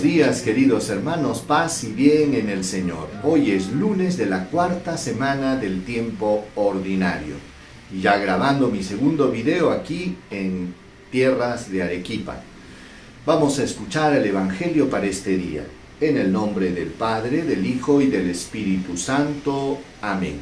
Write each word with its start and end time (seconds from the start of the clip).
buenos 0.00 0.16
días 0.16 0.40
queridos 0.40 0.88
hermanos, 0.88 1.40
paz 1.46 1.84
y 1.84 1.92
bien 1.92 2.32
en 2.32 2.48
el 2.48 2.64
Señor. 2.64 3.08
Hoy 3.22 3.50
es 3.50 3.70
lunes 3.70 4.16
de 4.16 4.24
la 4.24 4.46
cuarta 4.46 4.96
semana 4.96 5.56
del 5.56 5.84
tiempo 5.84 6.46
ordinario. 6.54 7.34
Ya 8.00 8.16
grabando 8.16 8.68
mi 8.68 8.82
segundo 8.82 9.30
video 9.30 9.70
aquí 9.70 10.16
en 10.30 10.74
tierras 11.10 11.70
de 11.70 11.82
Arequipa. 11.82 12.40
Vamos 13.26 13.58
a 13.58 13.64
escuchar 13.64 14.16
el 14.16 14.24
Evangelio 14.24 14.88
para 14.88 15.04
este 15.04 15.36
día. 15.36 15.66
En 16.00 16.16
el 16.16 16.32
nombre 16.32 16.72
del 16.72 16.88
Padre, 16.88 17.42
del 17.42 17.66
Hijo 17.66 18.00
y 18.00 18.06
del 18.06 18.30
Espíritu 18.30 18.96
Santo. 18.96 19.80
Amén. 20.00 20.38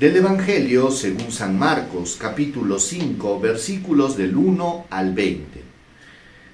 Del 0.00 0.16
Evangelio 0.16 0.90
según 0.90 1.30
San 1.30 1.56
Marcos 1.56 2.16
capítulo 2.20 2.80
5 2.80 3.38
versículos 3.38 4.16
del 4.16 4.36
1 4.36 4.86
al 4.90 5.14
20. 5.14 5.67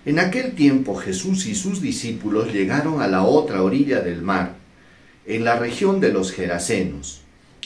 En 0.06 0.18
aquel 0.18 0.52
tiempo 0.52 0.96
Jesús 0.96 1.46
y 1.46 1.54
sus 1.54 1.80
discípulos 1.80 2.52
llegaron 2.52 3.00
a 3.00 3.08
la 3.08 3.24
otra 3.24 3.62
orilla 3.62 4.00
del 4.00 4.20
mar, 4.20 4.56
en 5.24 5.44
la 5.44 5.58
región 5.58 5.98
de 5.98 6.12
los 6.12 6.30
Gerasenos. 6.30 7.22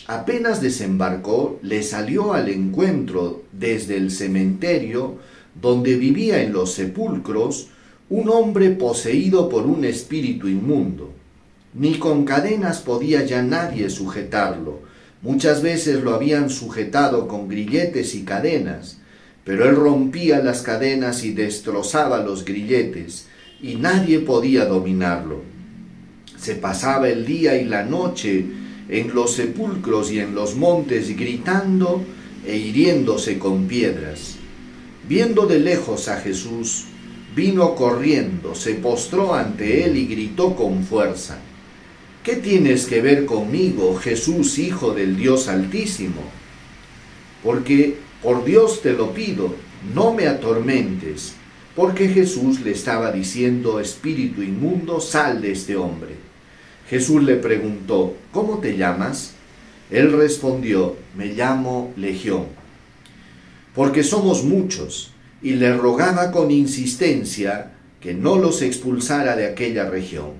Apenas 0.07 0.63
desembarcó, 0.63 1.59
le 1.63 1.83
salió 1.83 2.33
al 2.35 2.49
encuentro 2.49 3.43
desde 3.51 3.97
el 3.97 4.13
cementerio 4.13 5.19
donde 5.61 5.97
vivía 5.97 6.41
en 6.41 6.53
los 6.53 6.75
sepulcros 6.75 7.69
un 8.09 8.31
hombre 8.31 8.71
poseído 8.71 9.49
por 9.49 9.67
un 9.67 9.85
espíritu 9.85 10.47
inmundo. 10.47 11.13
Ni 11.75 11.99
con 11.99 12.25
cadenas 12.25 12.79
podía 12.79 13.25
ya 13.25 13.43
nadie 13.43 13.91
sujetarlo. 13.91 14.81
Muchas 15.23 15.61
veces 15.61 16.03
lo 16.03 16.15
habían 16.15 16.49
sujetado 16.51 17.27
con 17.27 17.49
grilletes 17.49 18.15
y 18.15 18.23
cadenas, 18.23 18.99
pero 19.45 19.69
él 19.69 19.77
rompía 19.77 20.41
las 20.41 20.63
cadenas 20.63 21.25
y 21.25 21.33
destrozaba 21.33 22.23
los 22.23 22.45
grilletes, 22.45 23.27
y 23.63 23.77
nadie 23.77 24.21
podía 24.21 24.65
dominarlo. 24.67 25.43
Se 26.37 26.55
pasaba 26.55 27.09
el 27.09 27.27
día 27.27 27.61
y 27.61 27.65
la 27.65 27.85
noche 27.85 28.45
en 28.89 29.15
los 29.15 29.35
sepulcros 29.35 30.13
y 30.13 30.21
en 30.21 30.35
los 30.35 30.55
montes 30.55 31.17
gritando 31.17 32.03
e 32.47 32.57
hiriéndose 32.57 33.39
con 33.39 33.67
piedras. 33.67 34.37
Viendo 35.09 35.47
de 35.47 35.59
lejos 35.59 36.09
a 36.09 36.19
Jesús, 36.19 36.85
vino 37.35 37.75
corriendo, 37.75 38.55
se 38.55 38.75
postró 38.75 39.35
ante 39.35 39.85
él 39.85 39.97
y 39.97 40.07
gritó 40.07 40.55
con 40.55 40.85
fuerza, 40.85 41.39
¿Qué 42.29 42.37
tienes 42.37 42.85
que 42.85 43.01
ver 43.01 43.25
conmigo, 43.25 43.97
Jesús, 43.97 44.59
Hijo 44.59 44.93
del 44.93 45.17
Dios 45.17 45.49
Altísimo? 45.49 46.21
Porque 47.43 47.97
por 48.23 48.45
Dios 48.45 48.83
te 48.83 48.93
lo 48.93 49.13
pido, 49.13 49.55
no 49.95 50.13
me 50.13 50.27
atormentes, 50.27 51.35
porque 51.77 52.09
Jesús 52.09 52.61
le 52.61 52.73
estaba 52.73 53.13
diciendo, 53.13 53.79
espíritu 53.79 54.43
inmundo, 54.43 55.01
sal 55.01 55.41
de 55.41 55.53
este 55.53 55.77
hombre. 55.77 56.17
Jesús 56.91 57.23
le 57.23 57.37
preguntó, 57.37 58.17
¿cómo 58.33 58.59
te 58.59 58.77
llamas? 58.77 59.35
Él 59.91 60.13
respondió, 60.13 60.97
me 61.17 61.27
llamo 61.27 61.93
Legión, 61.97 62.47
porque 63.75 64.03
somos 64.03 64.43
muchos, 64.43 65.13
y 65.41 65.53
le 65.53 65.77
rogaba 65.77 66.33
con 66.33 66.51
insistencia 66.51 67.73
que 68.01 68.15
no 68.15 68.37
los 68.37 68.63
expulsara 68.63 69.37
de 69.37 69.47
aquella 69.47 69.89
región. 69.89 70.33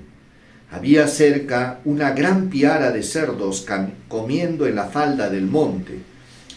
Había 0.71 1.07
cerca 1.07 1.79
una 1.85 2.11
gran 2.11 2.49
piara 2.49 2.91
de 2.91 3.01
cerdos 3.01 3.65
comiendo 4.07 4.67
en 4.67 4.75
la 4.75 4.85
falda 4.85 5.29
del 5.29 5.47
monte, 5.47 5.99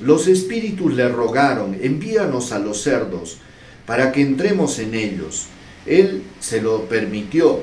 los 0.03 0.27
espíritus 0.27 0.95
le 0.95 1.09
rogaron, 1.09 1.77
envíanos 1.81 2.53
a 2.53 2.59
los 2.59 2.83
cerdos, 2.83 3.39
para 3.87 4.13
que 4.13 4.23
entremos 4.23 4.79
en 4.79 4.95
ellos. 4.95 5.47
Él 5.87 6.23
se 6.41 6.61
lo 6.61 6.85
permitió. 6.85 7.61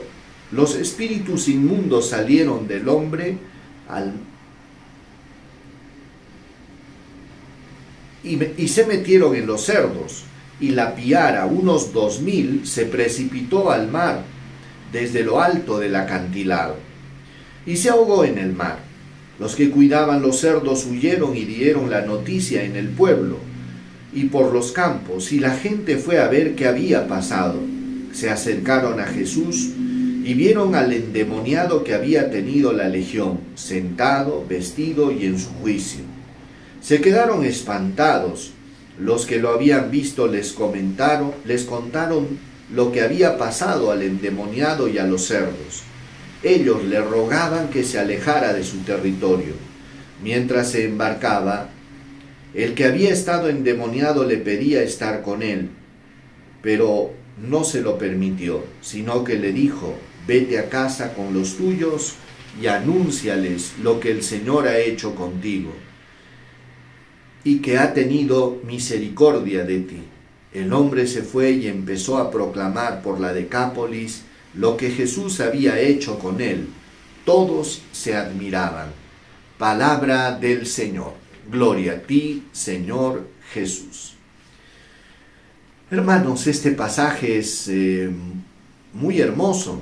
Los 0.52 0.76
espíritus 0.76 1.48
inmundos 1.48 2.10
salieron 2.10 2.68
del 2.68 2.90
hombre 2.90 3.38
y, 8.24 8.44
y 8.62 8.68
se 8.68 8.86
metieron 8.86 9.36
en 9.36 9.46
los 9.46 9.62
cerdos, 9.62 10.24
y 10.60 10.70
la 10.70 10.96
piara, 10.96 11.46
unos 11.46 11.94
dos 11.94 12.22
mil, 12.22 12.66
se 12.66 12.86
precipitó 12.86 13.72
al 13.72 13.90
mar 13.90 14.24
desde 14.92 15.24
lo 15.24 15.42
alto 15.42 15.78
del 15.78 15.96
acantilado, 15.96 16.76
y 17.66 17.78
se 17.78 17.90
ahogó 17.90 18.26
en 18.26 18.38
el 18.38 18.54
mar. 18.54 18.89
Los 19.40 19.56
que 19.56 19.70
cuidaban 19.70 20.22
los 20.22 20.40
cerdos 20.40 20.86
huyeron 20.86 21.36
y 21.36 21.46
dieron 21.46 21.90
la 21.90 22.02
noticia 22.02 22.64
en 22.64 22.76
el 22.76 22.90
pueblo 22.90 23.38
y 24.14 24.26
por 24.26 24.54
los 24.54 24.72
campos, 24.72 25.32
y 25.32 25.40
la 25.40 25.52
gente 25.52 25.98
fue 25.98 26.20
a 26.20 26.28
ver 26.28 26.56
qué 26.56 26.68
había 26.68 27.08
pasado. 27.08 27.60
Se 28.12 28.30
acercaron 28.30 29.00
a 29.00 29.06
Jesús 29.06 29.70
y 29.78 30.34
vieron 30.34 30.76
al 30.76 30.92
endemoniado 30.92 31.84
que 31.84 31.94
había 31.94 32.32
tenido 32.32 32.74
la 32.74 32.90
legión, 32.90 33.40
sentado, 33.56 34.46
vestido 34.48 35.12
y 35.12 35.26
en 35.26 35.40
su 35.40 35.50
juicio. 35.62 36.02
Se 36.82 37.02
quedaron 37.02 37.46
espantados. 37.46 38.52
Los 39.00 39.26
que 39.26 39.40
lo 39.40 39.52
habían 39.52 39.92
visto 39.92 40.28
les 40.28 40.52
comentaron, 40.52 41.32
les 41.46 41.64
contaron 41.64 42.28
lo 42.74 42.92
que 42.92 43.02
había 43.02 43.38
pasado 43.38 43.92
al 43.92 44.02
endemoniado 44.02 44.90
y 44.90 44.98
a 44.98 45.06
los 45.06 45.26
cerdos. 45.26 45.84
Ellos 46.44 46.84
le 46.86 47.02
rogaban 47.02 47.70
que 47.70 47.84
se 47.84 48.00
alejara 48.00 48.54
de 48.54 48.64
su 48.64 48.80
territorio. 48.80 49.54
Mientras 50.24 50.72
se 50.72 50.86
embarcaba, 50.86 51.70
el 52.54 52.74
que 52.74 52.86
había 52.86 53.12
estado 53.12 53.50
endemoniado 53.50 54.24
le 54.26 54.38
pedía 54.38 54.82
estar 54.82 55.22
con 55.22 55.44
él, 55.44 55.70
pero 56.62 57.12
no 57.42 57.64
se 57.64 57.82
lo 57.82 57.98
permitió, 57.98 58.64
sino 58.82 59.24
que 59.24 59.36
le 59.36 59.54
dijo, 59.54 59.96
vete 60.28 60.60
a 60.60 60.70
casa 60.70 61.14
con 61.14 61.34
los 61.34 61.58
tuyos 61.58 62.16
y 62.62 62.68
anúnciales 62.68 63.74
lo 63.82 64.00
que 64.00 64.12
el 64.12 64.24
Señor 64.24 64.68
ha 64.68 64.80
hecho 64.80 65.16
contigo 65.16 65.72
y 67.44 67.60
que 67.60 67.78
ha 67.78 67.94
tenido 67.94 68.60
misericordia 68.66 69.64
de 69.64 69.80
ti. 69.80 70.02
El 70.54 70.74
hombre 70.74 71.08
se 71.08 71.22
fue 71.22 71.52
y 71.52 71.68
empezó 71.68 72.18
a 72.18 72.32
proclamar 72.32 73.02
por 73.02 73.20
la 73.20 73.34
Decápolis 73.34 74.24
lo 74.54 74.78
que 74.78 74.92
Jesús 74.92 75.40
había 75.40 75.80
hecho 75.80 76.20
con 76.20 76.42
él. 76.42 76.68
Todos 77.26 77.82
se 77.92 78.16
admiraban. 78.16 78.92
Palabra 79.58 80.32
del 80.32 80.66
Señor. 80.66 81.14
Gloria 81.52 81.94
a 81.94 82.00
ti, 82.00 82.44
Señor 82.52 83.28
Jesús. 83.54 84.16
Hermanos, 85.92 86.46
este 86.48 86.72
pasaje 86.72 87.40
es 87.40 87.68
eh, 87.68 88.09
muy 88.94 89.20
hermoso 89.20 89.82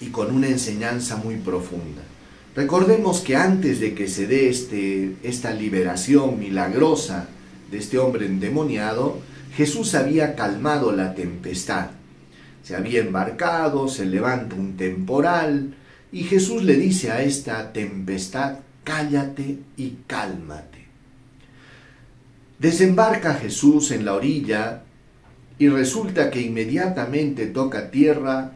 y 0.00 0.06
con 0.06 0.34
una 0.34 0.48
enseñanza 0.48 1.16
muy 1.16 1.36
profunda. 1.36 2.02
Recordemos 2.54 3.20
que 3.20 3.36
antes 3.36 3.80
de 3.80 3.94
que 3.94 4.08
se 4.08 4.26
dé 4.26 4.48
este, 4.48 5.16
esta 5.22 5.52
liberación 5.52 6.38
milagrosa 6.38 7.28
de 7.70 7.78
este 7.78 7.98
hombre 7.98 8.26
endemoniado, 8.26 9.18
Jesús 9.56 9.94
había 9.94 10.36
calmado 10.36 10.92
la 10.92 11.14
tempestad 11.14 11.88
se 12.66 12.74
había 12.74 12.98
embarcado, 12.98 13.86
se 13.86 14.04
levanta 14.06 14.56
un 14.56 14.76
temporal 14.76 15.76
y 16.10 16.24
Jesús 16.24 16.64
le 16.64 16.74
dice 16.74 17.12
a 17.12 17.22
esta 17.22 17.72
tempestad, 17.72 18.56
cállate 18.82 19.58
y 19.76 19.98
cálmate. 20.08 20.84
Desembarca 22.58 23.34
Jesús 23.34 23.92
en 23.92 24.04
la 24.04 24.14
orilla 24.14 24.82
y 25.60 25.68
resulta 25.68 26.28
que 26.28 26.40
inmediatamente 26.40 27.46
toca 27.46 27.92
tierra. 27.92 28.54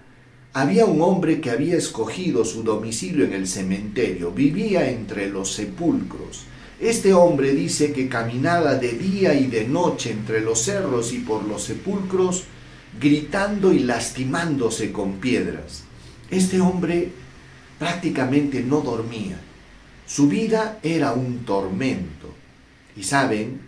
Había 0.54 0.86
un 0.86 1.00
hombre 1.02 1.40
que 1.40 1.50
había 1.50 1.76
escogido 1.76 2.44
su 2.44 2.64
domicilio 2.64 3.24
en 3.26 3.32
el 3.32 3.46
cementerio, 3.46 4.32
vivía 4.32 4.90
entre 4.90 5.30
los 5.30 5.52
sepulcros. 5.52 6.46
Este 6.80 7.14
hombre 7.14 7.52
dice 7.52 7.92
que 7.92 8.08
caminaba 8.08 8.74
de 8.74 8.90
día 8.90 9.34
y 9.34 9.46
de 9.46 9.68
noche 9.68 10.10
entre 10.10 10.40
los 10.40 10.62
cerros 10.62 11.12
y 11.12 11.18
por 11.18 11.44
los 11.44 11.62
sepulcros, 11.62 12.46
gritando 13.00 13.72
y 13.72 13.78
lastimándose 13.80 14.92
con 14.92 15.14
piedras. 15.14 15.84
Este 16.30 16.60
hombre 16.60 17.10
prácticamente 17.78 18.62
no 18.62 18.82
dormía. 18.82 19.40
Su 20.06 20.28
vida 20.28 20.78
era 20.82 21.12
un 21.12 21.44
tormento. 21.44 22.34
Y 22.96 23.04
saben, 23.04 23.62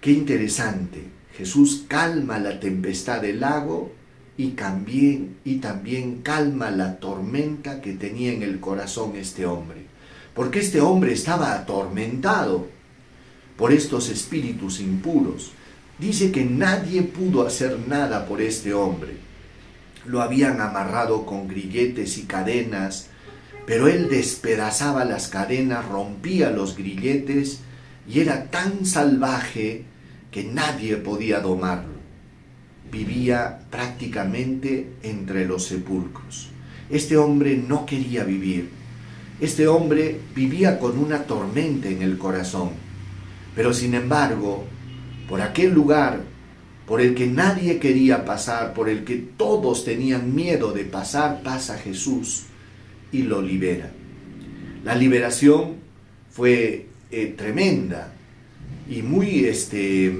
qué 0.00 0.12
interesante, 0.12 1.02
Jesús 1.36 1.84
calma 1.86 2.38
la 2.38 2.58
tempestad 2.58 3.20
del 3.20 3.40
lago 3.40 3.92
y 4.38 4.50
también, 4.50 5.36
y 5.44 5.56
también 5.56 6.22
calma 6.22 6.70
la 6.70 6.98
tormenta 6.98 7.82
que 7.82 7.92
tenía 7.92 8.32
en 8.32 8.42
el 8.42 8.58
corazón 8.60 9.16
este 9.16 9.44
hombre. 9.44 9.82
Porque 10.34 10.60
este 10.60 10.80
hombre 10.80 11.12
estaba 11.12 11.52
atormentado 11.54 12.68
por 13.56 13.72
estos 13.72 14.08
espíritus 14.08 14.80
impuros 14.80 15.52
dice 15.98 16.30
que 16.32 16.44
nadie 16.44 17.02
pudo 17.02 17.46
hacer 17.46 17.78
nada 17.88 18.26
por 18.26 18.40
este 18.40 18.74
hombre. 18.74 19.16
Lo 20.04 20.22
habían 20.22 20.60
amarrado 20.60 21.26
con 21.26 21.48
grilletes 21.48 22.18
y 22.18 22.22
cadenas, 22.24 23.08
pero 23.66 23.88
él 23.88 24.08
despedazaba 24.08 25.04
las 25.04 25.28
cadenas, 25.28 25.86
rompía 25.86 26.50
los 26.50 26.76
grilletes 26.76 27.60
y 28.08 28.20
era 28.20 28.44
tan 28.50 28.86
salvaje 28.86 29.84
que 30.30 30.44
nadie 30.44 30.96
podía 30.96 31.40
domarlo. 31.40 31.96
vivía 32.92 33.66
prácticamente 33.70 34.92
entre 35.02 35.44
los 35.44 35.64
sepulcros. 35.64 36.50
Este 36.88 37.16
hombre 37.16 37.56
no 37.56 37.84
quería 37.84 38.22
vivir. 38.22 38.70
Este 39.40 39.66
hombre 39.66 40.20
vivía 40.34 40.78
con 40.78 40.96
una 40.96 41.24
tormenta 41.24 41.88
en 41.88 42.00
el 42.00 42.16
corazón. 42.16 42.70
Pero 43.56 43.74
sin 43.74 43.94
embargo, 43.94 44.64
por 45.28 45.40
aquel 45.40 45.72
lugar 45.72 46.20
por 46.86 47.00
el 47.00 47.14
que 47.14 47.26
nadie 47.26 47.80
quería 47.80 48.24
pasar, 48.24 48.72
por 48.72 48.88
el 48.88 49.04
que 49.04 49.16
todos 49.16 49.84
tenían 49.84 50.34
miedo 50.34 50.72
de 50.72 50.84
pasar, 50.84 51.42
pasa 51.42 51.76
Jesús 51.78 52.44
y 53.10 53.22
lo 53.22 53.42
libera. 53.42 53.90
La 54.84 54.94
liberación 54.94 55.74
fue 56.30 56.86
eh, 57.10 57.34
tremenda 57.36 58.12
y 58.88 59.02
muy, 59.02 59.46
este, 59.46 60.14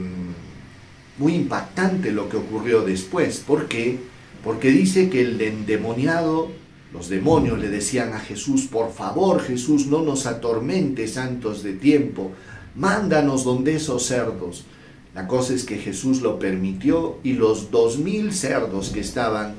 muy 1.19 1.35
impactante 1.35 2.11
lo 2.11 2.29
que 2.29 2.37
ocurrió 2.37 2.82
después. 2.82 3.38
¿Por 3.47 3.69
qué? 3.69 3.99
Porque 4.43 4.70
dice 4.70 5.09
que 5.09 5.20
el 5.20 5.41
endemoniado, 5.41 6.50
los 6.93 7.09
demonios 7.09 7.61
le 7.61 7.69
decían 7.69 8.12
a 8.12 8.19
Jesús, 8.19 8.62
por 8.62 8.93
favor 8.93 9.41
Jesús, 9.41 9.87
no 9.87 10.02
nos 10.02 10.26
atormentes 10.26 11.12
santos 11.12 11.62
de 11.62 11.75
tiempo, 11.75 12.32
mándanos 12.75 13.44
donde 13.44 13.76
esos 13.76 14.05
cerdos. 14.05 14.64
La 15.16 15.26
cosa 15.26 15.54
es 15.54 15.64
que 15.64 15.78
Jesús 15.78 16.20
lo 16.20 16.38
permitió 16.38 17.20
y 17.24 17.32
los 17.32 17.70
dos 17.70 17.96
mil 17.96 18.34
cerdos 18.34 18.90
que 18.90 19.00
estaban 19.00 19.54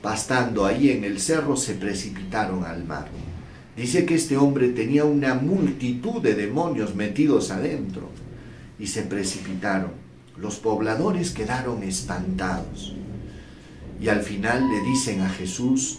pastando 0.00 0.64
ahí 0.64 0.90
en 0.90 1.02
el 1.02 1.18
cerro 1.18 1.56
se 1.56 1.74
precipitaron 1.74 2.64
al 2.64 2.84
mar. 2.84 3.08
Dice 3.76 4.06
que 4.06 4.14
este 4.14 4.36
hombre 4.36 4.68
tenía 4.68 5.04
una 5.04 5.34
multitud 5.34 6.22
de 6.22 6.36
demonios 6.36 6.94
metidos 6.94 7.50
adentro 7.50 8.10
y 8.78 8.86
se 8.86 9.02
precipitaron. 9.02 9.90
Los 10.36 10.60
pobladores 10.60 11.32
quedaron 11.32 11.82
espantados 11.82 12.94
y 14.00 14.06
al 14.06 14.22
final 14.22 14.68
le 14.70 14.88
dicen 14.88 15.22
a 15.22 15.28
Jesús 15.30 15.98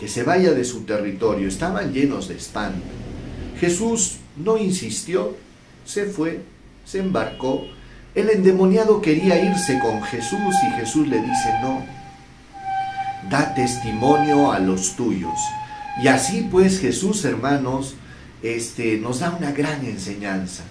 que 0.00 0.08
se 0.08 0.24
vaya 0.24 0.50
de 0.50 0.64
su 0.64 0.80
territorio. 0.80 1.46
Estaban 1.46 1.92
llenos 1.92 2.26
de 2.26 2.34
espanto. 2.34 2.82
Jesús 3.60 4.16
no 4.36 4.58
insistió, 4.58 5.36
se 5.84 6.06
fue, 6.06 6.40
se 6.84 6.98
embarcó 6.98 7.66
el 8.14 8.30
endemoniado 8.30 9.00
quería 9.00 9.42
irse 9.42 9.78
con 9.78 10.02
Jesús 10.02 10.54
y 10.66 10.80
Jesús 10.80 11.06
le 11.06 11.18
dice, 11.18 11.54
no, 11.62 11.84
da 13.30 13.54
testimonio 13.54 14.50
a 14.50 14.58
los 14.58 14.96
tuyos. 14.96 15.38
Y 16.02 16.08
así 16.08 16.48
pues 16.50 16.80
Jesús, 16.80 17.24
hermanos, 17.24 17.94
este, 18.42 18.98
nos 18.98 19.20
da 19.20 19.30
una 19.30 19.52
gran 19.52 19.84
enseñanza, 19.84 20.64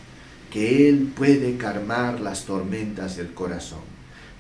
que 0.52 0.90
Él 0.90 1.12
puede 1.16 1.56
calmar 1.58 2.20
las 2.20 2.46
tormentas 2.46 3.16
del 3.16 3.34
corazón. 3.34 3.82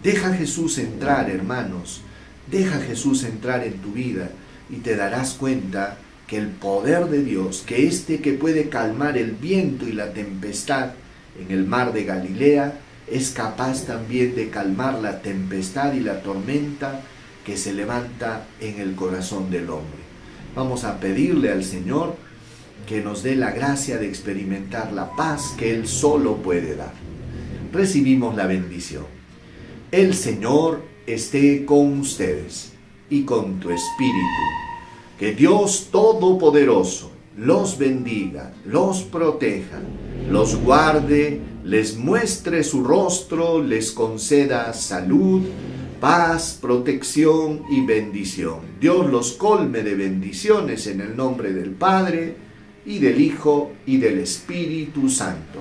Deja 0.03 0.29
a 0.29 0.33
Jesús 0.33 0.77
entrar, 0.77 1.29
hermanos, 1.29 2.01
deja 2.49 2.77
a 2.77 2.81
Jesús 2.81 3.23
entrar 3.23 3.63
en 3.63 3.73
tu 3.73 3.91
vida 3.93 4.29
y 4.69 4.77
te 4.77 4.95
darás 4.95 5.33
cuenta 5.33 5.97
que 6.27 6.37
el 6.37 6.47
poder 6.47 7.05
de 7.05 7.23
Dios, 7.23 7.63
que 7.65 7.87
este 7.87 8.19
que 8.19 8.33
puede 8.33 8.69
calmar 8.69 9.17
el 9.17 9.31
viento 9.31 9.87
y 9.87 9.93
la 9.93 10.13
tempestad 10.13 10.91
en 11.39 11.51
el 11.51 11.65
mar 11.65 11.93
de 11.93 12.03
Galilea, 12.03 12.79
es 13.11 13.31
capaz 13.31 13.85
también 13.85 14.35
de 14.35 14.49
calmar 14.49 14.99
la 14.99 15.21
tempestad 15.21 15.93
y 15.93 15.99
la 15.99 16.21
tormenta 16.21 17.01
que 17.45 17.57
se 17.57 17.73
levanta 17.73 18.45
en 18.59 18.79
el 18.79 18.95
corazón 18.95 19.49
del 19.49 19.69
hombre. 19.69 19.99
Vamos 20.55 20.83
a 20.83 20.99
pedirle 20.99 21.51
al 21.51 21.63
Señor 21.63 22.15
que 22.87 23.01
nos 23.01 23.23
dé 23.23 23.35
la 23.35 23.51
gracia 23.51 23.97
de 23.97 24.07
experimentar 24.07 24.91
la 24.93 25.15
paz 25.15 25.53
que 25.57 25.73
Él 25.73 25.87
solo 25.87 26.37
puede 26.37 26.75
dar. 26.75 26.93
Recibimos 27.71 28.35
la 28.35 28.47
bendición. 28.47 29.05
El 29.91 30.13
Señor 30.13 30.83
esté 31.05 31.65
con 31.65 31.99
ustedes 31.99 32.73
y 33.09 33.23
con 33.23 33.59
tu 33.59 33.69
espíritu. 33.69 34.43
Que 35.19 35.33
Dios 35.33 35.89
Todopoderoso 35.91 37.11
los 37.37 37.77
bendiga, 37.77 38.53
los 38.65 39.03
proteja, 39.03 39.79
los 40.29 40.55
guarde, 40.55 41.41
les 41.63 41.97
muestre 41.97 42.63
su 42.63 42.83
rostro, 42.83 43.61
les 43.61 43.91
conceda 43.91 44.73
salud, 44.73 45.43
paz, 45.99 46.57
protección 46.59 47.63
y 47.69 47.85
bendición. 47.85 48.59
Dios 48.79 49.09
los 49.09 49.33
colme 49.33 49.83
de 49.83 49.95
bendiciones 49.95 50.87
en 50.87 51.01
el 51.01 51.15
nombre 51.15 51.53
del 51.53 51.71
Padre 51.71 52.35
y 52.85 52.99
del 52.99 53.21
Hijo 53.21 53.73
y 53.85 53.97
del 53.97 54.19
Espíritu 54.19 55.09
Santo. 55.09 55.59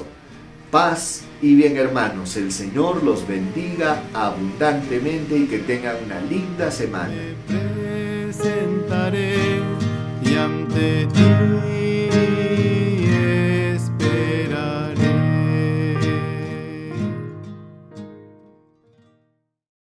Paz 0.70 1.24
y 1.40 1.54
bien 1.54 1.76
hermanos, 1.76 2.36
el 2.36 2.52
Señor 2.52 3.02
los 3.02 3.26
bendiga 3.26 4.02
abundantemente 4.12 5.36
y 5.36 5.46
que 5.46 5.58
tengan 5.58 5.96
una 6.04 6.20
linda 6.20 6.70
semana. 6.70 7.14
presentaré 7.48 9.34
y 10.22 10.34
ante 10.34 11.06
ti 11.06 11.57